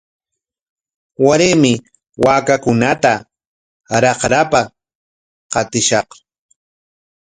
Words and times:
Waraymi 1.25 1.73
waakakunata 2.23 3.13
raqrapa 4.03 4.61
qatishaq. 5.53 6.09